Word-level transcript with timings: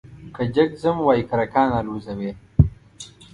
که 0.35 0.43
جگ 0.55 0.69
ځم 0.81 0.97
وايي 1.05 1.23
کرکان 1.29 1.69
الوزوې، 1.79 2.31